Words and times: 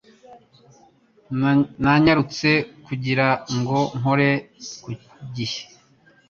Nanyarutse 1.83 2.49
kugira 2.85 3.27
ngo 3.57 3.79
nkore 3.97 4.29
ku 4.81 4.91
gihe 5.35 5.61